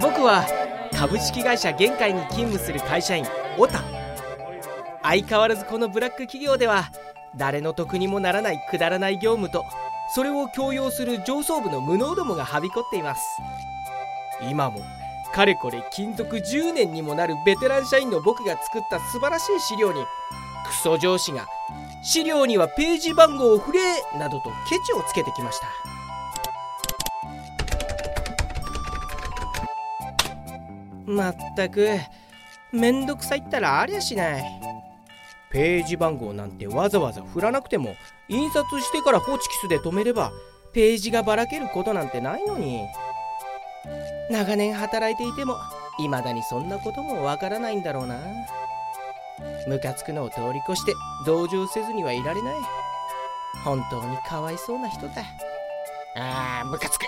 [0.00, 0.46] 僕は
[0.92, 3.24] 株式会社限界に勤務する会社員
[3.58, 3.82] オタ。
[5.02, 6.90] 相変わらずこのブラック企業では
[7.36, 9.64] 誰の得にもならないくだらない業務と
[10.14, 13.22] それを強要する上層部の無能どもがはびこっています。
[14.48, 14.80] 今も
[15.34, 20.04] かれこれ勤続10年にもなるベテラン社員の僕が作った素晴らしい資料に
[20.66, 21.46] クソ上司が
[22.02, 23.80] 資料にはページ番号を振れ
[24.18, 25.93] などとケチをつけてきました。
[31.06, 31.88] まったく
[32.72, 34.44] めんどくさいったらありゃしない。
[35.50, 37.94] ページ番号なんてわざわざ振らなくても
[38.28, 40.32] 印刷してからホチキスで留めれば
[40.72, 42.84] ページがばらけることなんてないのに。
[44.30, 45.56] 長年働いていても
[45.98, 48.18] 未だにそんなこともわからないんだろうな。
[49.68, 50.94] ムカつくのを通り越して
[51.26, 52.54] 同情せずにはいられない。
[53.64, 55.22] 本当にかわいそうな人だ。
[56.16, 57.04] あームカつく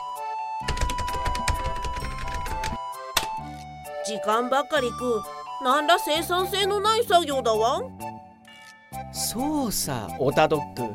[4.07, 5.23] 時間ばかり食う。
[5.65, 7.83] 何ら生産性のない作業だわ。
[9.13, 10.95] そうさオタドッグ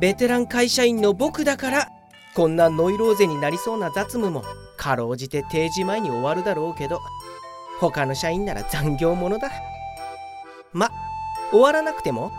[0.00, 1.88] ベテラン会社員の僕だから
[2.34, 4.44] こんなノイローゼになりそうな雑務も
[4.76, 7.00] かろうじて定時前に終わるだろうけど
[7.80, 9.50] 他の社員なら残業者だ。
[10.72, 10.90] ま
[11.50, 12.32] 終わらなくても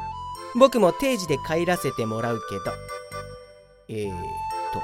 [0.56, 2.62] 僕も定時で帰らせてもらうけど。
[3.88, 4.16] えー、っ
[4.74, 4.82] と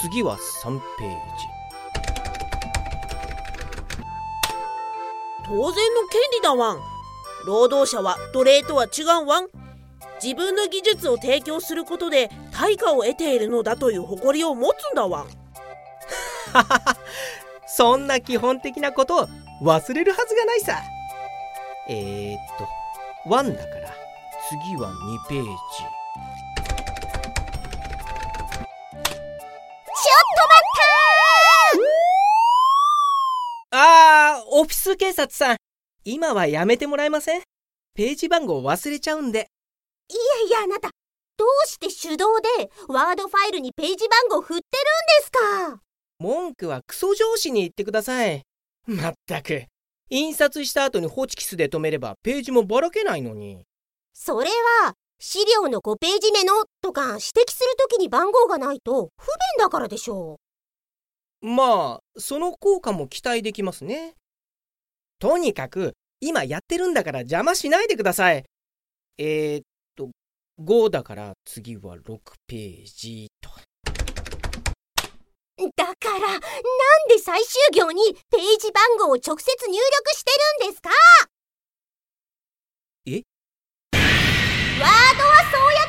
[0.00, 1.61] 次は3ページ。
[5.52, 6.80] 当然の権利だわん。
[7.44, 9.48] 労働者は奴隷とは違うわん。
[10.22, 15.26] 自分の技術を提供することで対価を得ているのだという誇りを持つんだわん。
[17.68, 19.28] そんな基本的なことを
[19.62, 20.80] 忘れるはずがないさ。
[21.86, 22.66] えー、っと
[23.28, 23.90] 1だから
[24.48, 25.50] 次は2ページ。
[34.62, 35.56] オフィス警察さん
[36.04, 37.42] 今はやめてもらえません？
[37.94, 39.48] ページ番号忘れちゃうんで。
[40.08, 40.90] いやいやあなた
[41.36, 42.48] どうして手動で
[42.86, 45.30] ワードファイルにページ番号振ってるんです
[45.72, 45.80] か？
[46.20, 48.42] 文句はクソ上司に言ってください。
[48.86, 49.64] まったく。
[50.10, 53.64] 印刷した後にホチキスで止めればページもばらけないのに。
[54.12, 54.48] それ
[54.84, 57.18] は資料の5ページ目のとか指摘
[57.50, 60.36] するときに番号がないと不便だからでしょ
[61.40, 64.14] まあその効果も期待できますね
[65.22, 68.44] とにかく今やってるんだから邪魔しないでください。
[69.18, 69.62] えー、っ
[69.94, 70.10] と
[70.60, 72.18] 5だから次は6
[72.48, 73.48] ページと。
[75.64, 76.40] うだからなん
[77.08, 80.32] で最終行にページ番号を直接入力して
[80.64, 80.90] るんですか？
[83.06, 83.22] え？
[83.92, 84.02] ワー
[84.80, 85.81] ドはそうや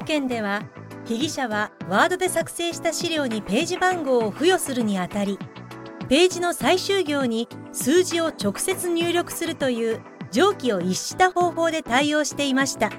[0.00, 0.62] 本件では
[1.04, 5.38] 被疑者はワードで作成した資料にページ番号を付与するにあたり
[6.08, 10.00] ページの最終行に数字を直接入力するという
[10.32, 12.90] 上記を逸した方法で対応していました。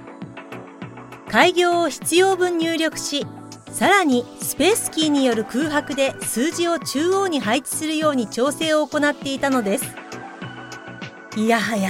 [1.30, 3.26] 開業を必要分入力し
[3.72, 9.86] さらにスペースキーによる空白で数字を中央に配置するように調整を行っていたのです。
[11.36, 11.90] いやはや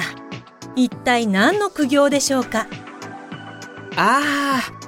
[0.77, 2.67] 一体何の苦行でしょうか？
[3.97, 4.80] ああ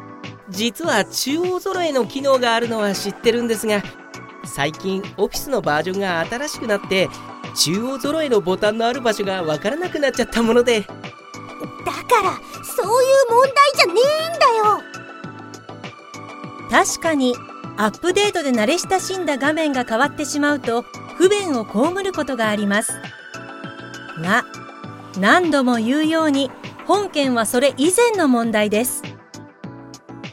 [0.54, 3.84] 実は中央揃えの機能があるのは知ってるんですが
[4.46, 7.10] 最近オフィスのバージョンが新しくなって
[7.56, 10.82] 中央揃えのボタンのある場所がわからなくなっちゃったもので。
[10.82, 14.82] だからそういう問題じゃねえんだよ。
[16.70, 17.36] 確かに
[17.78, 20.84] アップデートで慣れ親しんだ画面が変わってしまうと
[21.18, 22.94] 不便を被ることがあります。
[24.22, 24.46] が
[25.20, 26.52] 何度も言うように
[26.86, 29.04] 本件はそれ以前の問題です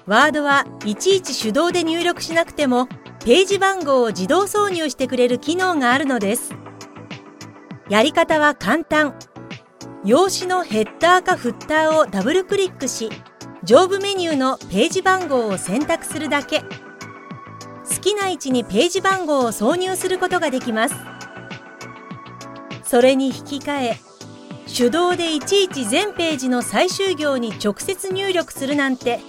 [0.07, 2.87] ワードはいちいち手動で入力しなくても
[3.25, 6.55] ページ番号を自動挿入してくれる機能があるのです。
[7.89, 9.15] やり方は簡単。
[10.05, 13.11] 用紙のヘッダーかフッターをダブルクリックし
[13.63, 16.61] 上部メニューのページ番号を選択するだけ。
[16.61, 16.67] 好
[18.01, 20.95] きな位置にページ番号を挿入することができます。
[22.83, 24.01] それに引き換え
[24.67, 29.21] 手動でいちいち全ページの最終行に直接入力するなんて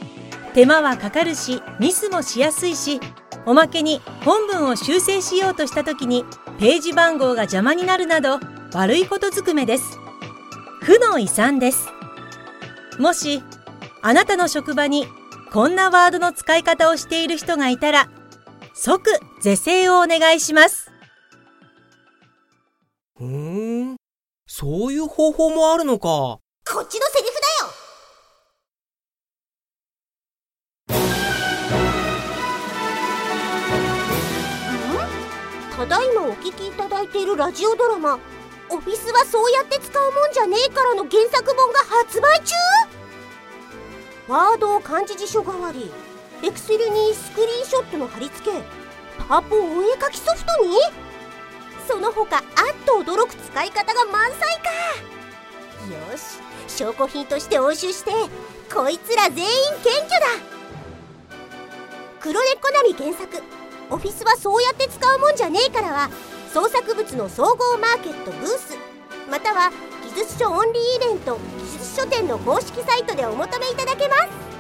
[0.54, 3.00] 手間はかかるしミスもしやすいし
[3.46, 6.26] おまけに本文を修正しようとした時に
[6.60, 8.40] ページ番号が邪魔になるなど
[8.74, 9.98] 悪いことずくめです。
[10.82, 11.90] 負の遺産です。
[13.00, 13.42] もし
[14.02, 15.06] あなたの職場に
[15.52, 18.10] こんなワードの使い方をしている人がいたら
[18.74, 19.10] 即
[19.42, 20.92] 是正をお願いします。
[23.18, 23.96] ふーん。
[24.48, 26.08] そういう方法もあるのか。
[26.08, 27.31] こっちのセリ
[35.82, 38.20] ただいまお聞きいただいているラジオドラマ
[38.70, 42.54] 「オフィスはそうやって使うもんじゃねえから」の原作本が発売中？
[44.28, 45.92] ワードを漢字辞書代わり
[46.44, 48.62] エクセルにスクリーンショットの貼り付け
[49.28, 50.78] パワポお絵かきソフトに？
[51.88, 52.44] その他あっ
[52.86, 54.46] と驚く使い方が満載か。
[56.12, 56.38] よし
[56.68, 58.12] 証拠品として押収して
[58.72, 59.52] こいつら全員
[59.84, 60.28] 謙虚だ。
[62.20, 63.42] 黒猫ナミ原作。
[63.92, 66.10] オフィスはそうやって使うもんじゃねえからは
[66.54, 68.78] 創作物の総合マーケットブース
[69.30, 69.70] または
[70.16, 74.52] 技術書オンリーイベント技術書店の公式サイトでお求めいただけます。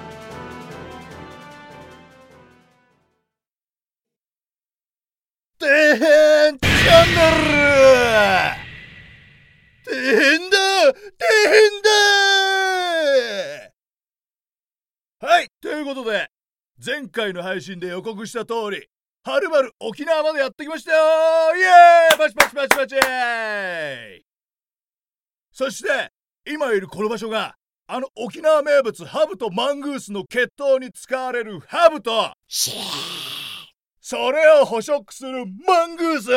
[5.59, 7.51] 底辺チャンネル
[9.85, 10.95] 底辺だ底
[11.45, 11.89] 辺だ。
[15.27, 16.29] はいということで
[16.83, 18.89] 前回の配信で予告した通り
[19.23, 20.97] はるばる沖縄までやってきましたよ。
[21.55, 22.17] イエーイ！
[22.17, 22.95] パチパチパチパチ！
[25.51, 26.11] そして
[26.51, 27.53] 今いるこの場所が
[27.85, 36.29] あの沖縄名物ハブとマングースの決闘に使われるハブとそれを捕食するマングース。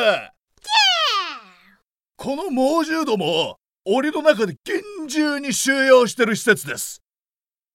[2.16, 3.56] この猛獣どもを
[3.86, 7.00] 檻の中で厳重に収容してる施設です。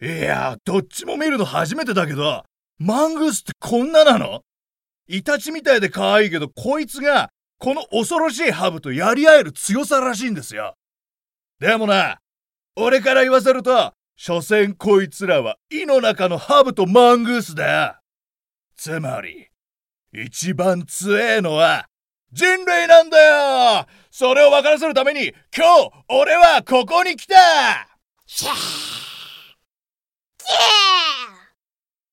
[0.02, 2.44] いやどっちも見るの初めてだけど
[2.78, 4.44] マングースってこんななの？
[5.12, 10.76] イタチみたいで可愛いけどこいつがこの恐ろしいハブとやり合える強さらしいんですよ。
[11.60, 12.20] でもな
[12.76, 18.02] 俺から言わせると所詮こいつらは胃の中のハブとマングースだ。
[18.78, 19.48] つまり
[20.14, 21.88] 一番強えのは
[22.32, 23.20] 人類なんだ
[23.80, 23.88] よ。
[24.12, 27.36] それを分からせるために今日俺はここに来た。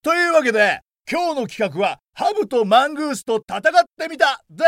[0.03, 3.63] というわけで今日の企画はハブとマングースと戦っ
[3.97, 4.65] てみたで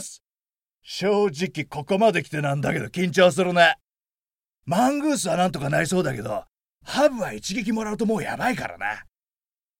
[0.00, 0.22] す。
[0.82, 3.74] 正直ここまで来てなんだけど緊張するね。
[4.66, 6.44] マングースはなんとかなりそうだけど
[6.84, 9.02] ハブは一撃もらうともうやばいからな。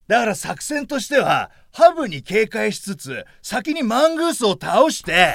[0.09, 5.33] だから作戦としてはハブに警戒しつつ先にマングースを倒して。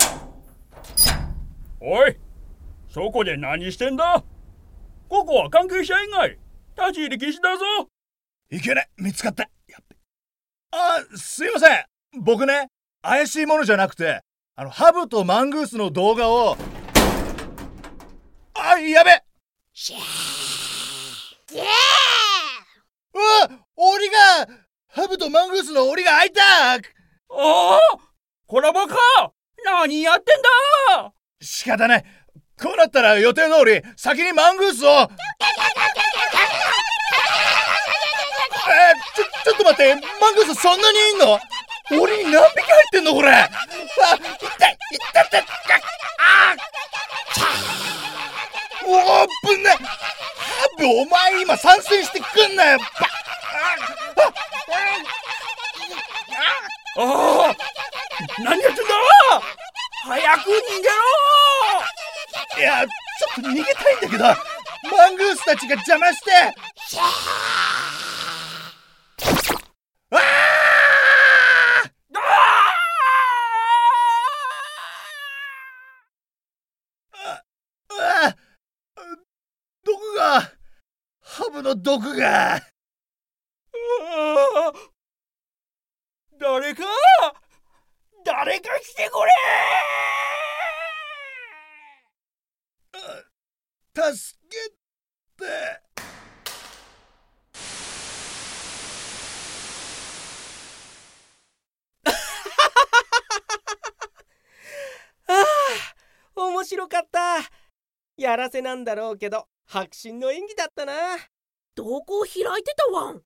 [1.79, 2.17] おい
[2.89, 4.25] そこで何してんだ？
[5.07, 6.31] ここは関係者以外
[6.77, 7.63] 立ち入り禁止だぞ。
[8.51, 9.49] いけね見つかった
[11.15, 11.85] すいません。
[12.21, 12.69] 僕ね
[13.01, 14.21] 怪しいものじゃなくて
[14.55, 16.57] あのハブとマングースの動画を
[18.53, 19.21] あやべ！
[19.73, 19.99] シャー！
[23.13, 24.15] うわ檻が
[24.87, 26.41] ハブとマングースの檻が開いた！
[27.29, 27.79] おお
[28.47, 28.95] こらバカ
[29.65, 30.41] 何やってん
[31.01, 31.13] だ！
[31.41, 32.05] 仕方ない。
[32.61, 34.89] こうなったら予定通り先にマングースを！
[34.89, 35.05] え
[38.65, 41.39] ちょちょっと待ってマングースそんなにいんの？
[41.91, 43.29] 檻に何匹入ってんのこれ？
[43.31, 43.49] あ痛い
[44.49, 44.77] 痛い
[45.27, 45.45] 痛い
[46.19, 46.55] あ
[48.85, 49.77] おおぶんねハ
[50.77, 52.79] ブお前今参戦してくんなよ
[56.97, 57.55] ああ
[58.43, 58.93] 何やってんだ？
[60.05, 60.59] 早く逃げろ。
[62.57, 64.33] いやちょっと逃げたいんだけどマ
[65.09, 66.31] ングースたちが邪魔して
[66.91, 66.93] あ
[78.11, 78.35] あ
[79.83, 80.41] 毒が
[81.21, 82.59] ハブの毒が。
[86.39, 86.83] 誰か？
[88.25, 89.13] 誰か来てく
[94.01, 94.13] れ！
[94.13, 94.57] 助け
[95.37, 95.45] て。
[106.35, 107.47] 面白かった。
[108.17, 110.93] やらせなんだろうけど迫真の演技だったな
[111.75, 113.21] どこを開いてたわん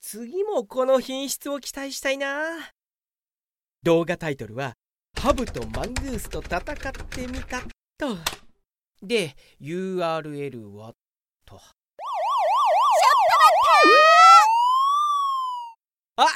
[0.00, 2.72] 次もこの品質を期待したいな。
[3.82, 4.74] 動画タイトルは
[5.20, 6.64] 「ハブとマングースと戦っ
[7.08, 7.60] てみた」
[7.98, 8.16] と。
[9.02, 10.94] で URL は
[11.44, 11.60] と。
[16.16, 16.26] あ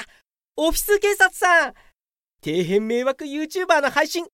[0.56, 1.74] オフィス警察さん！
[2.44, 4.26] 底辺迷惑 YouTuber の配信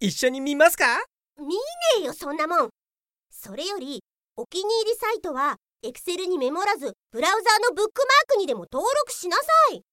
[0.00, 1.04] 一緒に見ますか？
[1.38, 1.52] 見ね
[1.98, 2.70] えよそんなもん。
[3.30, 4.02] それより
[4.36, 9.84] お気に入りサイトはエクセルにメモらずブラウザーのブックマークにでも登録しなさいエク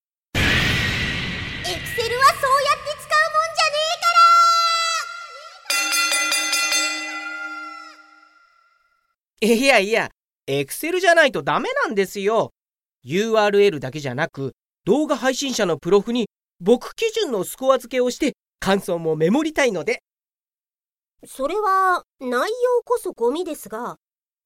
[1.63, 3.81] セルはそうやって使うもんじゃね
[9.41, 10.11] えからいやいや、
[10.47, 12.51] Excel じゃないとダメなんですよ。
[13.03, 14.51] URL だけじゃなく、
[14.85, 16.27] 動画配信者のプロフに
[16.59, 20.03] 僕基準のスコア付けをして感想もメモりたいので。
[21.25, 22.47] それは内容
[22.85, 23.95] こそゴミですが、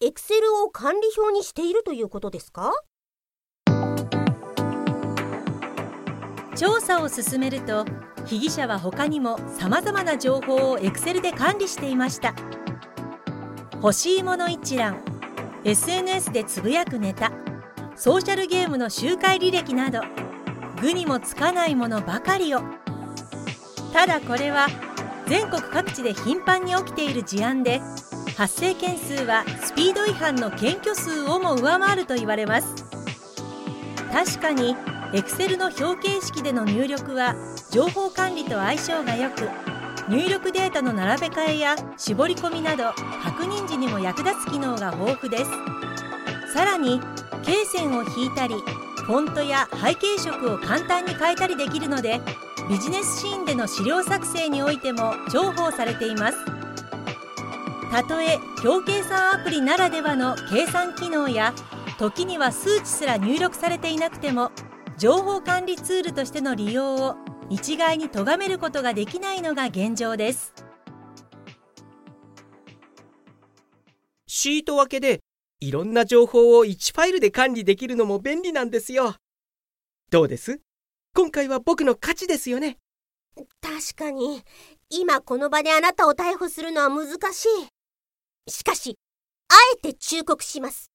[0.06, 0.34] Excel
[0.66, 2.74] を管理表にしているということですか？
[6.58, 7.86] 調査を進めると
[8.26, 12.36] 被疑者は他にもさまざまな情報を Excel で管理していました。
[13.76, 15.02] 欲しいもの一覧
[15.64, 17.32] SNS でつぶやくネタ
[17.96, 20.02] ソーシャルゲームの周回履歴など
[20.82, 22.60] 具にもつかないものばかりを。
[23.94, 24.68] ただこれは
[25.28, 27.80] 全国各地で頻繁に起きている事案で
[28.36, 32.68] 発生件数はスピード違反の検挙数をも上回ると言われます。
[34.12, 34.76] 確かに
[35.12, 37.36] Excel の表形式での入力は
[37.72, 39.50] 情報管理と相性が良く
[40.10, 42.92] 入力データの並べ替えや絞り込みなど
[43.24, 45.52] 確認時にも役立つ機能が豊富です。
[46.54, 47.00] さらに
[47.44, 48.56] 罫線を引いたり
[49.06, 52.22] フォントや背景色を簡単に変えたりできるので
[52.70, 56.53] ビジネスシーンでの資料作成においても重宝されています。
[57.94, 61.54] たとえ表計算アプリならではの計算機能や
[62.00, 64.52] 時には数値すら入力されていなくても
[64.98, 67.16] 情報管理ツールとしての利用を
[67.52, 70.56] 一概に咎めることができないのが現状です
[74.26, 75.20] シート分けで
[75.60, 79.14] いろんな情報を1ファイルで管理できるのも便利なんですよ。
[80.10, 80.60] どうです？
[81.14, 82.80] 今回は僕の勝ちですよね。
[83.62, 84.44] 確かに、
[84.90, 87.73] 今この場であなたを逮捕するのは難しい。
[88.48, 88.98] しかし、
[89.50, 90.92] あえて忠告します。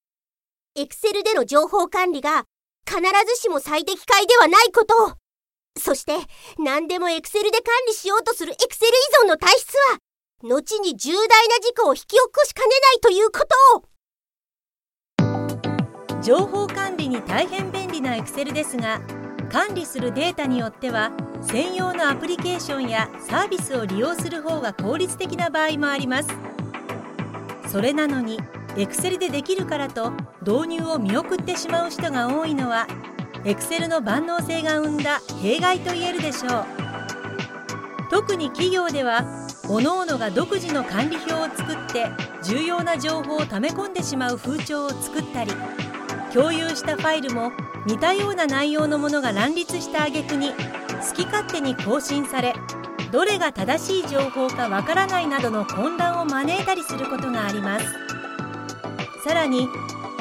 [0.74, 2.44] エクセルでの情報管理が
[2.86, 5.12] 必ずしも最適解ではないことを。
[5.78, 6.16] そして、
[6.58, 9.98] 何でもエクセルで管理しようとするエクセル依存の体質は、
[10.42, 13.98] 後に重大な事故を引き起こしかねないということを。
[16.22, 19.00] 情報管理に大変便利な Excel ですが
[19.50, 26.28] 管理するデータによっては専用のアプリケーションやサービスを利用する方が効率的な場合もあります
[27.70, 28.38] それなのに
[28.76, 32.86] Excel でできるからと導入を見送ってしまう人が多いのは
[33.44, 36.88] Excel の万能性が生んだ弊害と言えるでしょう。
[38.10, 39.22] 特に企業では
[39.62, 42.06] 各々が独自の管理表を作って
[42.42, 45.52] 重要な情報を溜め込んでしまう風潮を作ったり
[46.32, 47.52] 共有したファイルも
[47.86, 52.54] 似たような内容のものが乱立した挙句に好き勝手に更新され
[53.10, 57.86] どれが正しい情報かわからないなどの混乱を招いたりすることがあります。
[59.24, 59.68] さらに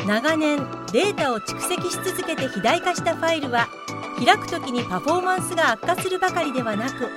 [0.07, 0.57] 長年
[0.91, 3.67] データを蓄積し続けて肥大化したファイルは
[4.23, 7.09] 開く時にパフォーマンスが悪化するばかりではなく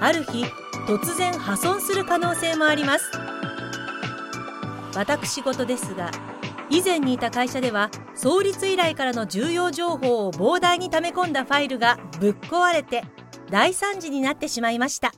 [0.00, 0.44] ある日
[0.86, 3.10] 突然破損する可能性もあります。
[4.94, 6.10] 私事ですが
[6.68, 13.04] 以前にいた会社では創立以来からの重要情報を膨大に溜め込んだファイルがぶっ壊れて
[13.52, 15.12] 大惨事になってしまいました。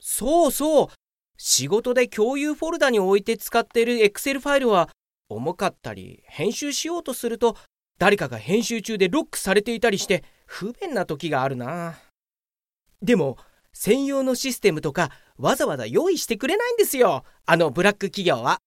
[0.00, 0.88] そうそう。
[1.36, 4.88] 仕事で共有フォルダに置いて使っている Excel ファイルは
[5.28, 7.56] 重かったり編集しようとすると
[7.98, 11.94] 誰かが編集中でロックされていたりして不便な時があるな。
[13.00, 13.36] でも
[13.72, 17.22] 専用のシステムとかわざわざ用意してくれないんですよ。
[17.44, 18.58] あのブラック企業は。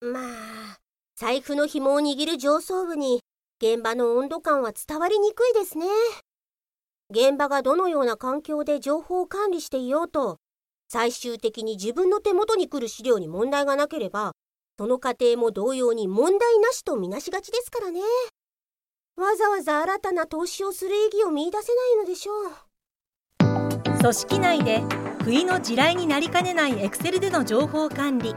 [0.00, 0.78] まあ
[1.14, 3.20] 財布の紐を握る上層部に
[3.62, 5.86] 現場の温度感は伝わりにくいですね
[7.10, 10.38] 現場がどのような環境で情報を管理していようと
[10.88, 14.32] 最終的に自分の手元に来る資料に問題がなければ
[14.78, 18.00] その過程も同様に問題なしとみなしがちですからね。
[19.16, 23.98] わざわざ新たな投資をする意義を見いだせないのでしょう。
[24.00, 24.82] 組織内で
[25.22, 28.34] 不意の地雷になりかねない Excel での情報管理。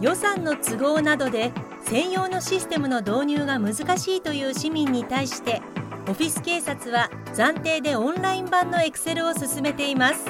[0.00, 5.60] 予算の都合などで専用のシステムの導入が難しいという市民に対して
[6.08, 10.24] オフィス警察は暫定でオンライン版の Excel を進めています。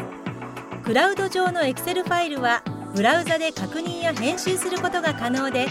[0.84, 2.62] クラウド上の Excel ファイルは
[2.94, 5.68] ブラウザで確認や編集することが可能で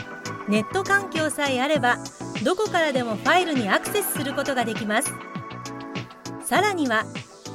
[0.48, 1.98] ネット環境さえあれば
[2.44, 5.14] どこからでもファイルにアクセスすることができます。
[6.44, 7.04] さらには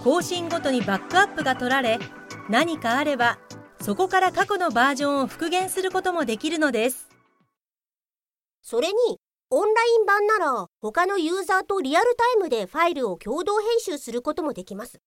[0.04, 1.98] 更新ごとにバックアップが取られ
[2.48, 3.38] 何かあれば
[3.80, 7.08] そこから過去のバージョンを復元することもできるのです。
[8.62, 9.18] それに
[9.56, 15.00] オンライン版なら他のユーザーとリアルタイムでファイルを共同編集することもできます。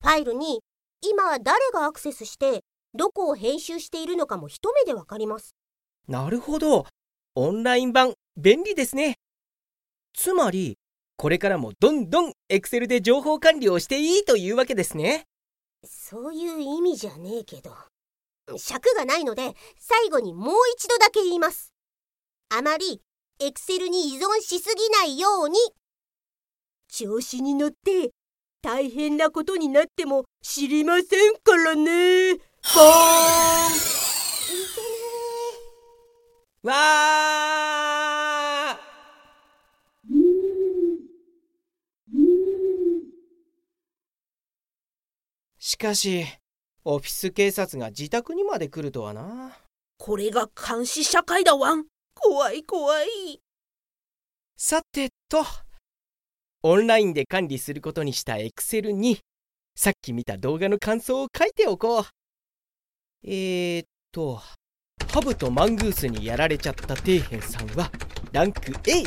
[0.00, 0.62] ファイルに
[1.02, 5.54] 今誰がアクセスしてどこを編集しているのかも一目でわかります。
[6.08, 6.86] なるほど。
[7.34, 9.16] オンライン版便利ですね。
[10.14, 10.78] つまり
[11.18, 15.24] これからもどんどん Excel で情報管理をしていいというわけですね。
[15.84, 17.76] そういう意味じゃねえけど。
[18.56, 21.74] 尺がないので最後にもう一度だけ言います。
[22.48, 23.02] あまり
[23.40, 25.58] エクセルに依存しすぎないように。
[26.88, 28.10] 調子に乗って
[28.62, 32.34] 大変なことになっても知りませんからね。
[32.34, 32.42] ボー
[36.64, 36.68] ン。
[36.68, 38.82] わー。
[45.58, 46.24] しかし
[46.84, 49.56] オフィス警察が自宅にまで来るとはな。
[49.98, 53.40] これが監視社会だワン怖い怖い。
[54.56, 55.44] さてと
[56.62, 59.18] オンラインで管理することにした Excel に
[59.74, 62.04] さっき見た動画の感想を書いておこう。
[63.24, 64.40] えー、っと
[65.08, 67.90] ハブとマングースにやられちゃった底辺さんは
[68.32, 69.04] ランク A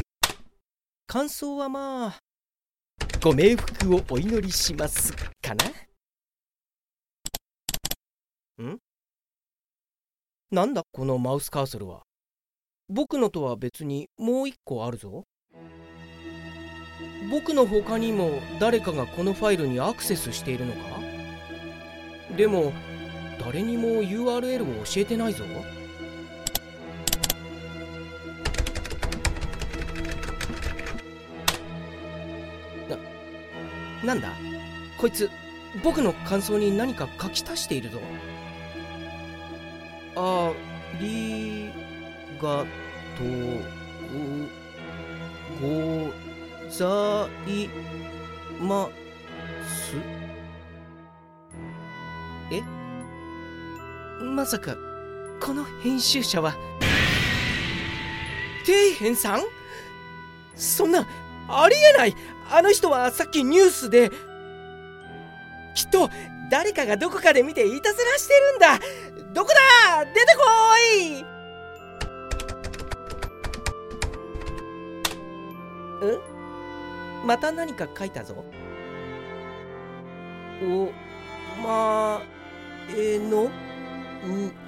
[1.07, 2.19] 感想はまあ
[3.21, 5.65] ご冥福をお祈りしますかな。
[8.63, 8.79] ん？
[10.51, 12.03] なんだこのマウスカーソルは。
[12.87, 15.25] 僕のとは別にもう一個あるぞ。
[17.31, 20.79] 僕の他にも誰かがこのファイルにアクセスしているのか？
[22.37, 22.71] でも
[23.39, 25.43] 誰にも URL を教えてないぞ。
[32.87, 32.97] な、
[34.05, 34.29] なんだ？
[34.99, 35.31] こいつ
[35.83, 37.99] 僕の感想に何か書き足しているぞ。
[40.15, 40.53] あ
[41.01, 41.64] り
[42.41, 43.25] がとう
[45.61, 46.11] ご
[46.69, 47.69] ざい
[48.61, 48.89] ま
[49.67, 49.95] す。
[52.51, 52.61] え？
[54.23, 54.75] まさか
[55.41, 56.55] この編集者は？
[58.65, 59.41] 底辺さん？
[60.55, 61.07] そんな
[61.47, 62.15] ありえない。
[62.51, 64.09] あの人はさっきニュースで
[65.75, 66.09] きっと
[66.49, 68.79] 誰かがどこかで見ていたずらしてるんだ。
[69.33, 69.51] どこ
[69.89, 70.05] だ？
[70.05, 70.43] 出てこ
[71.01, 71.34] い！
[77.25, 78.45] また何か書いたぞ。
[80.61, 80.91] お
[81.61, 82.21] ま
[82.95, 83.49] えのう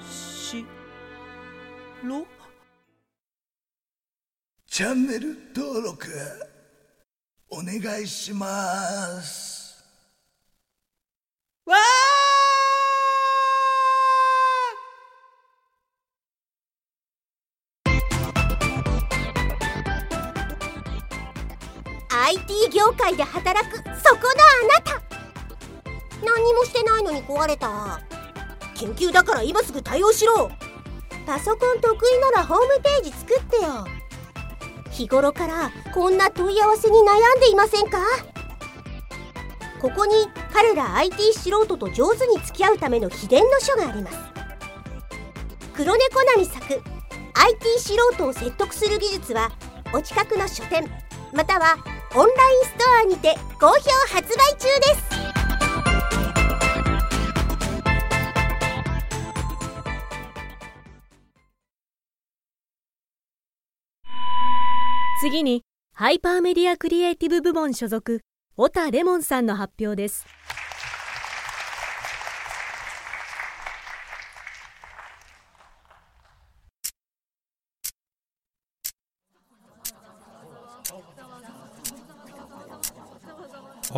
[0.02, 0.66] し
[2.02, 2.26] ろ？
[4.66, 6.08] チャンネル登録
[7.48, 9.84] お願いします。
[11.64, 12.17] わあ
[22.28, 25.00] IT 業界で働くそこのあなた。
[26.22, 28.00] 何もしてないのに壊れた。
[28.74, 30.50] 緊急だから今すぐ対応しろ。
[31.26, 33.86] パソコン得意ならホームページ作ってよ。
[34.90, 37.98] 日頃からこんな問い合わせに悩んでいませんか？
[39.80, 40.12] ここに
[40.52, 44.18] 彼ら IT 素人と上手に付き合うための秘伝の書があります。
[45.72, 49.50] 黒猫なみ作 IT 素人を説得する技術は
[49.94, 50.90] お近くの書店
[51.32, 51.76] または
[52.14, 53.74] オンラインストアにて好評
[54.08, 55.08] 発売中です。
[65.20, 65.62] 次に
[65.94, 68.20] ハイパーメディアクリエイティブ部門所属
[68.56, 70.24] 小田レモンさんの発表です。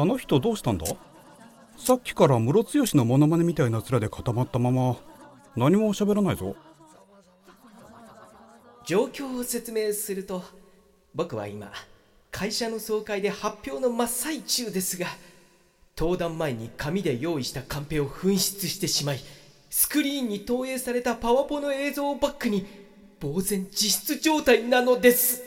[0.00, 0.86] あの人どうしたんだ？
[1.76, 4.96] さっきからムロツヨシのモノマネみたいな面で固まったまま
[5.56, 6.56] 何も喋らないぞ。
[8.86, 10.42] 状況を説明すると
[11.14, 11.70] 僕は今
[12.30, 15.06] 会社の総会で発表の真っ最中ですが
[15.98, 19.20] 登壇前に紙で用意したカンペを紛失してしまい
[19.68, 22.66] スクリーンに投影されたパワポの映像をバックに
[23.20, 25.42] 呆然自失状態なのです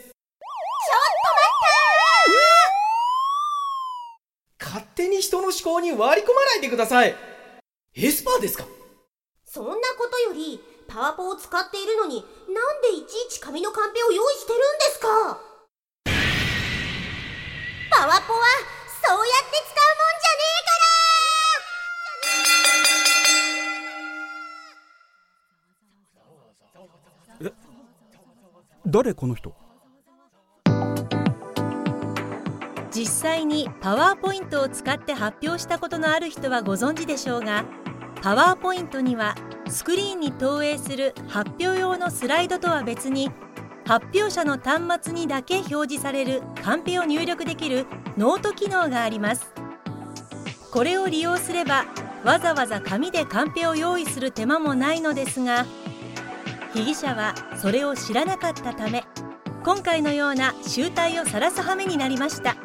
[4.58, 7.16] 勝手に人の思考に割り込まないでください。
[7.96, 8.66] エスパーですか？
[9.46, 12.22] そんなことよりパワポを使っているのにな
[12.74, 15.40] んでいちいち紙のカンペを用意してるんですか？
[17.90, 18.42] パワポは
[19.02, 19.72] そうやって使
[27.40, 27.54] うもん
[28.86, 29.63] 誰この人？
[32.94, 37.64] 実際にパワーポイントを使って発表したことのある人はご存知でしょうが
[38.22, 39.34] パワーポイントには
[39.68, 43.30] スクリーンに投影する発表用のスライドとは別に
[43.84, 49.52] 発表者の端末にだけ表示されるカンペを入力できるノート機能があります。
[50.70, 51.84] これを利用すれば
[52.24, 55.66] わざわざ紙でカンペを用意する手間もないのですが
[56.72, 59.04] 被疑者はそれを知らなかったため
[59.62, 62.63] 今回のような醜態を晒す羽目になりました。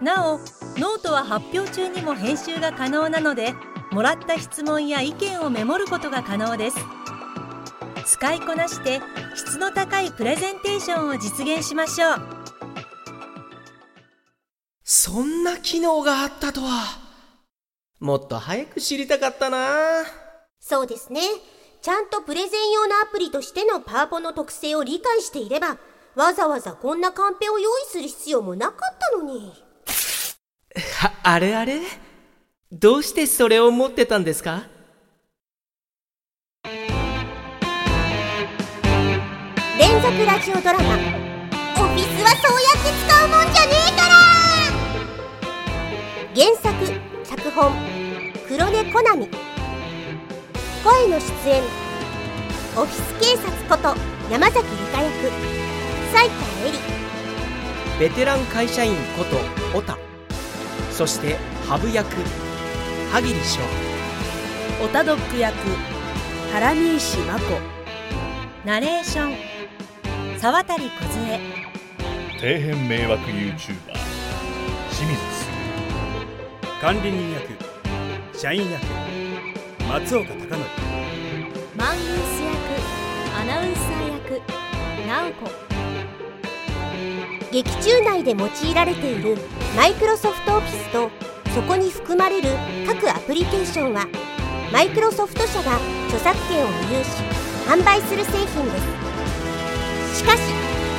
[0.00, 0.38] なお
[0.78, 3.54] ノートは発表中にも編集が可能なので
[3.90, 6.76] もらった質問や意見をメモることが可能です。
[8.04, 9.00] 使いこなして
[9.34, 12.22] 質の高いプレゼンテーションを実現しましょう。
[14.82, 16.98] そんな機能があったとは。
[18.00, 19.58] もっと早く知りたかったな。
[20.60, 21.20] そうですね。
[21.84, 25.76] ちゃんとプレゼン用のアプリとしてのパワポの特性を理解していれば
[26.14, 29.52] わざわざこんなカンペを用意する必要もなかったのに
[30.76, 31.80] ああれあれ？
[32.72, 34.64] どうしてそれを持ってたんですか？
[39.78, 40.94] 連続ラジオドラマ
[41.78, 44.14] 「オフィスはそうやって使うもんじゃねえから!」
[46.34, 46.74] 原作
[47.24, 47.72] 脚本
[48.48, 49.28] 黒根コナミ。
[50.82, 51.62] 声の出演
[52.76, 53.94] オフィス警察こと
[54.30, 55.30] 山崎理香役
[56.12, 56.34] 斉田
[56.66, 56.78] 恵里。
[58.00, 59.96] ベテラン会社員ことオタ
[60.94, 62.06] そしてハブ役
[63.10, 63.60] 萩里翔
[64.84, 65.56] オタドック役
[66.52, 67.40] 原西真子。
[68.64, 69.34] ナレーション
[70.38, 71.00] 沢渡梢底
[72.38, 73.56] 辺迷惑 YouTuber
[74.92, 75.16] 清水。
[75.16, 75.48] す
[76.80, 78.80] 管理人役社員役
[79.88, 80.52] 松岡貴則。
[81.76, 82.54] マングース役
[83.40, 84.40] アナウンサー役
[85.08, 85.73] 直子
[87.54, 89.38] 劇中内で用いられている
[89.76, 91.08] マイクロソフトオフィスと
[91.54, 92.48] そこに含まれる
[92.84, 94.08] 各アプリケーションは
[94.72, 95.76] マイクロソフト社が
[96.08, 97.22] 著作権を有し
[97.68, 98.70] 販売する製品で
[100.10, 100.18] す。
[100.18, 100.42] しかし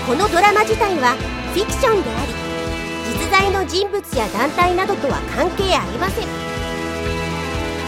[0.07, 1.15] このドラマ自体は
[1.51, 2.31] フィクションであり
[3.11, 6.27] 実在の人物や団体などとは関係ありません。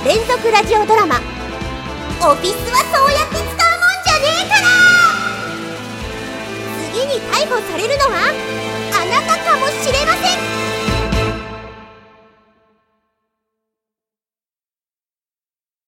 [0.04, 1.22] 連続ラジオドラマ
[2.20, 3.47] 「オフィスはそうやって
[7.08, 8.34] に逮捕されるのは
[8.92, 10.57] あなたかもしれません。